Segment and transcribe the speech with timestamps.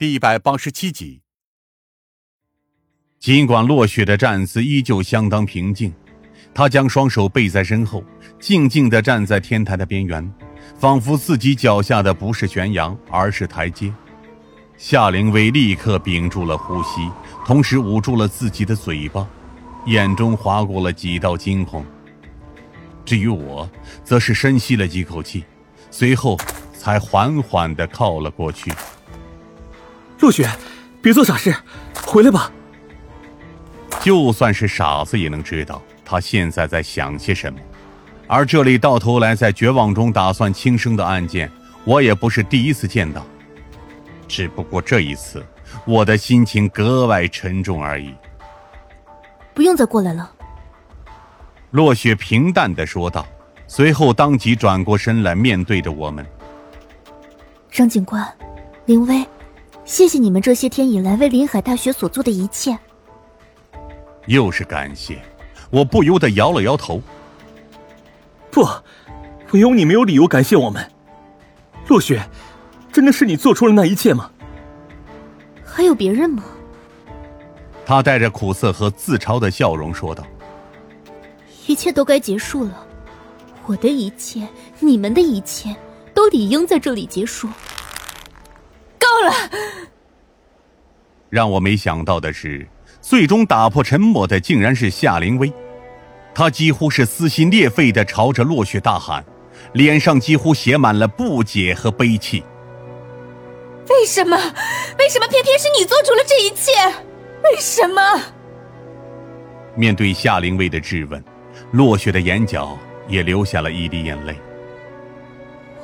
[0.00, 1.22] 第一百八十七集。
[3.18, 5.92] 尽管落雪的站姿依旧相当平静，
[6.54, 8.04] 他将双手背在身后，
[8.38, 10.32] 静静的站在天台的边缘，
[10.78, 13.92] 仿佛自己脚下的不是悬崖，而是台阶。
[14.76, 17.10] 夏灵薇立刻屏住了呼吸，
[17.44, 19.28] 同时捂住了自己的嘴巴，
[19.86, 21.84] 眼中划过了几道惊恐。
[23.04, 23.68] 至于我，
[24.04, 25.42] 则是深吸了几口气，
[25.90, 26.38] 随后
[26.72, 28.72] 才缓缓地靠了过去。
[30.20, 30.48] 落雪，
[31.00, 31.54] 别做傻事，
[32.04, 32.50] 回来吧。
[34.00, 37.58] 就算是傻子也能知道他现在在想些什么，
[38.26, 41.50] 而这里到头来在绝望中打算轻生的案件，
[41.84, 43.24] 我也不是第一次见到。
[44.26, 45.44] 只不过这一次，
[45.86, 48.14] 我的心情格外沉重而已。
[49.54, 50.30] 不用再过来了。
[51.70, 53.26] 落雪平淡的说道，
[53.66, 56.24] 随后当即转过身来，面对着我们。
[57.70, 58.26] 张警官，
[58.86, 59.26] 林薇，
[59.88, 62.78] 谢谢你们这些天以来为临海大学所做的一切。
[64.26, 65.18] 又是感谢，
[65.70, 67.00] 我不由得摇了摇头。
[68.50, 68.68] 不，
[69.52, 70.86] 唯有你没有理由感谢我们。
[71.86, 72.22] 落雪，
[72.92, 74.30] 真的是你做出了那一切吗？
[75.64, 76.44] 还有别人吗？
[77.86, 80.22] 他带着苦涩和自嘲的笑容说道
[81.66, 82.86] ：“一切都该结束了，
[83.64, 84.46] 我的一切，
[84.80, 85.74] 你们的一切，
[86.12, 87.48] 都理应在这里结束。
[89.18, 89.32] 够了！
[91.30, 92.66] 让我没想到的是。”
[93.00, 95.50] 最终打破沉默的，竟然是夏灵薇。
[96.34, 99.24] 她几乎是撕心裂肺的朝着落雪大喊，
[99.72, 102.42] 脸上几乎写满了不解和悲戚。
[103.88, 104.36] 为什么？
[104.98, 106.72] 为什么偏偏是你做出了这一切？
[107.44, 108.02] 为什么？
[109.74, 111.22] 面对夏灵薇的质问，
[111.70, 114.36] 落雪的眼角也流下了一滴眼泪。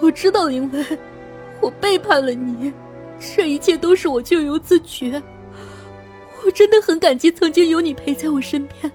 [0.00, 0.98] 我知道，灵薇，
[1.60, 2.72] 我背叛了你，
[3.34, 5.12] 这一切都是我咎由自取。
[6.44, 8.92] 我真的很感激曾经有你陪在我身边，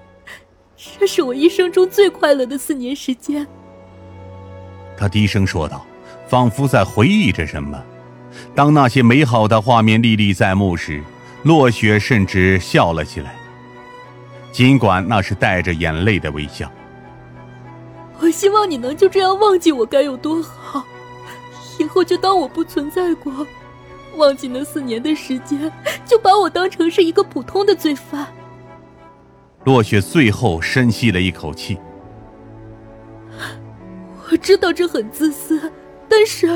[0.75, 3.47] 这是我一生中最快乐的四年时间。
[4.97, 5.85] 他低声说道，
[6.27, 7.81] 仿佛在回忆着什么。
[8.53, 11.01] 当那些美好的画面历历在目时，
[11.43, 13.35] 落雪甚至笑了起来，
[14.51, 16.69] 尽管那是带着眼泪的微笑。
[18.19, 20.83] 我希望你能就这样忘记我该有多好，
[21.79, 23.47] 以后就当我不存在过。
[24.17, 25.71] 忘记那四年的时间，
[26.05, 28.27] 就把我当成是一个普通的罪犯。
[29.63, 31.77] 落雪最后深吸了一口气。
[34.29, 35.71] 我知道这很自私，
[36.09, 36.47] 但是，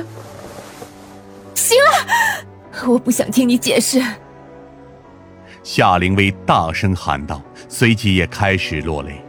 [1.53, 4.01] 行了，我不想听你解释。
[5.63, 9.23] 夏灵薇大声喊道，随即也开始落泪，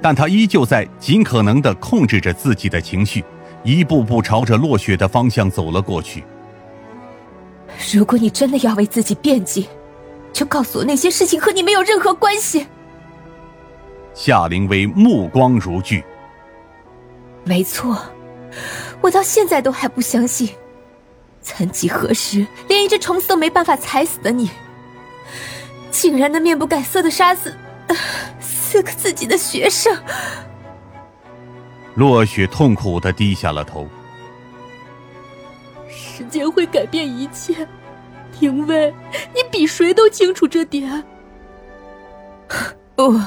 [0.00, 3.24] 但她依旧在尽可能的控制着自己的情绪，
[3.62, 6.24] 一步步朝着落雪的方向走了过去。
[7.90, 9.66] 如果你真的要为自己辩解，
[10.32, 12.66] 就告诉我那些事情和你没有任何关系。
[14.14, 16.02] 夏灵薇目光如炬。
[17.44, 17.98] 没错，
[19.00, 20.50] 我到现在都还不相信，
[21.42, 24.50] 曾几何时，连一只虫子都没办法踩死的你，
[25.90, 27.54] 竟然能面不改色的杀死
[28.40, 29.96] 四个自己的学生。
[31.96, 33.86] 落雪痛苦的低下了头。
[36.14, 37.66] 时间会改变一切，
[38.38, 38.92] 廷薇，
[39.34, 41.02] 你比谁都清楚这点。
[42.94, 43.18] 不，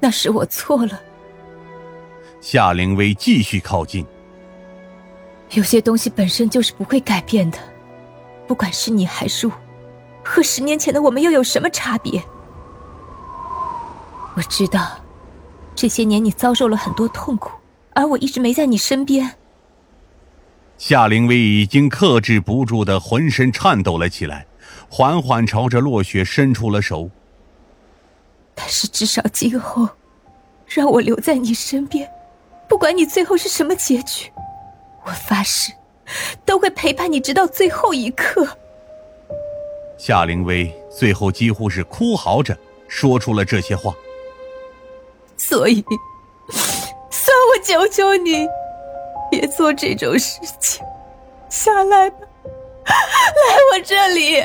[0.00, 1.00] 那是我错了。
[2.40, 4.04] 夏灵薇继续靠近。
[5.52, 7.58] 有些东西本身就是不会改变的，
[8.48, 9.52] 不管是你还是我，
[10.24, 12.20] 和十年前的我们又有什么差别？
[14.34, 14.98] 我知道，
[15.76, 17.52] 这些年你遭受了很多痛苦，
[17.94, 19.36] 而我一直没在你身边。
[20.78, 24.46] 夏灵薇已经克制不住的浑身颤抖了起来，
[24.88, 27.08] 缓缓朝着落雪伸出了手。
[28.54, 29.88] 但是至少今后，
[30.66, 32.10] 让我留在你身边，
[32.68, 34.30] 不管你最后是什么结局，
[35.04, 35.72] 我发誓，
[36.44, 38.46] 都会陪伴你直到最后一刻。
[39.96, 42.58] 夏灵薇最后几乎是哭嚎着
[42.88, 43.94] 说出了这些话。
[45.36, 45.84] 所以，
[47.10, 48.48] 算我求求你。
[49.32, 50.84] 别做这种事情，
[51.48, 52.18] 下来吧，
[52.84, 52.92] 来
[53.72, 54.44] 我这里。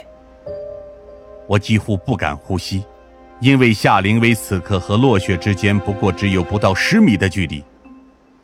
[1.46, 2.86] 我几乎不敢呼吸，
[3.42, 7.62] 因为夏灵薇此刻和落雪之间不过只有不到十米的距离，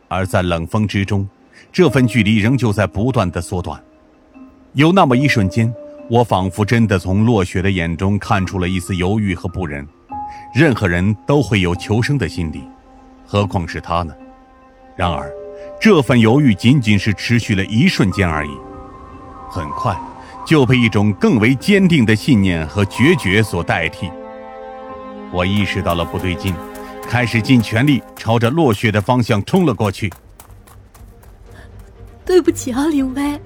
[0.10, 1.26] 而在冷风之中，
[1.72, 3.82] 这份距离仍旧在不断的缩短。
[4.74, 5.74] 有那么一瞬间，
[6.10, 9.88] 我仿佛真的从落雪的眼中看出了一丝犹豫和不忍。
[10.54, 12.68] 任何人都会有求生的心理，
[13.26, 14.14] 何况是他呢？
[14.98, 15.34] 然而。
[15.84, 18.52] 这份犹豫仅仅是持续了一瞬间而已，
[19.52, 19.94] 很快，
[20.46, 24.10] 就被一种更为坚定的信念和决绝所代替。
[25.30, 26.56] 我意识到了不对劲，
[27.02, 30.10] 开始尽全力朝着落雪的方向冲了过去。
[32.24, 33.38] 对不起啊，林薇，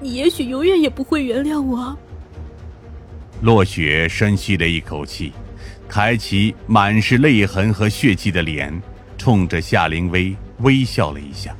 [0.00, 1.96] 你也许永远也不会原谅我。
[3.42, 5.32] 落雪深吸了一口气，
[5.88, 8.76] 抬起满是泪痕和血迹的脸，
[9.16, 11.54] 冲着夏灵薇微笑了一下。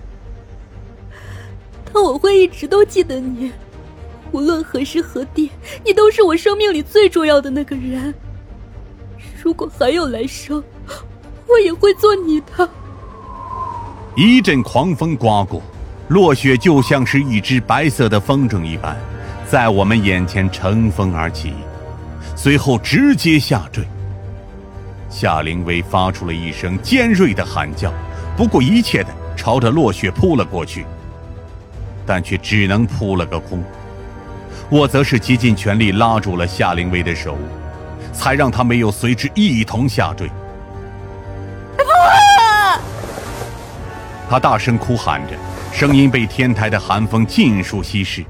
[2.03, 3.53] 我会一直都记得你，
[4.33, 5.51] 无论何时何地，
[5.85, 8.15] 你都是我生命里最重要的那个人。
[9.43, 10.63] 如果还有来生，
[11.47, 12.69] 我也会做你的。
[14.17, 15.63] 一阵狂风刮过，
[16.09, 18.97] 落雪就像是一只白色的风筝一般，
[19.49, 21.55] 在我们眼前乘风而起，
[22.37, 23.85] 随后直接下坠。
[25.09, 27.93] 夏灵薇发出了一声尖锐的喊叫，
[28.37, 30.85] 不顾一切的朝着落雪扑了过去。
[32.11, 33.63] 但却只能扑了个空。
[34.69, 37.39] 我则是竭尽全力拉住了夏灵薇的手，
[38.13, 40.29] 才让她没有随之一同下坠。
[41.77, 41.85] 不！
[44.29, 45.37] 她大声哭喊着，
[45.73, 48.25] 声音被天台的寒风尽数稀释。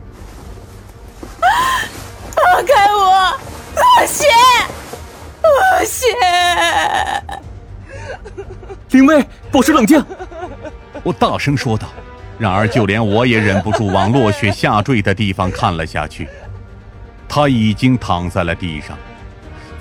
[1.41, 3.35] 放开我，
[3.77, 4.27] 落雪！
[5.43, 6.07] 落雪！
[8.91, 10.05] 灵薇，保持冷静！
[11.03, 11.89] 我大声说道。
[12.41, 16.27] 然而，就连我也忍不住往落雪下坠的地方看了下去。
[17.29, 18.97] 他已经躺在了地上，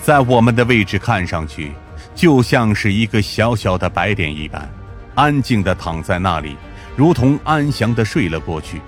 [0.02, 1.72] 在我们的位置看上去，
[2.14, 4.70] 就像是一个小小的白点一般，
[5.16, 6.58] 安静地躺在那里，
[6.98, 8.82] 如同安详地睡了过去。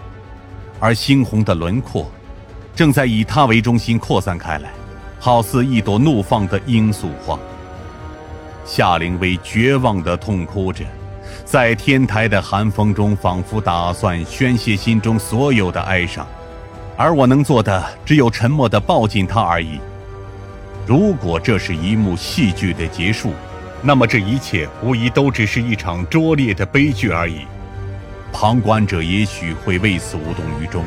[0.81, 2.11] 而猩红的轮廓，
[2.75, 4.69] 正在以他为中心扩散开来，
[5.17, 7.39] 好似一朵怒放的罂粟花。
[8.65, 10.83] 夏灵薇绝望地痛哭着。
[11.43, 16.25] 在天台的寒风中，仿佛打算宣泄心中所有的哀伤，
[16.95, 19.79] 而我能做的只有沉默地抱紧他而已。
[20.85, 23.33] 如果这是一幕戏剧的结束，
[23.81, 27.41] 那么这一切无疑都只是一场拙劣的悲剧而已。
[28.33, 30.83] 旁观者也许会为此无动于衷，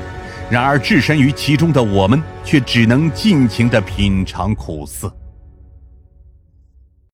[0.50, 5.12] 然而置身于其中的我们却只能尽情地品尝苦涩。